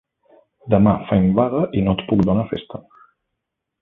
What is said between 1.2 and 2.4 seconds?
vaga i no et puc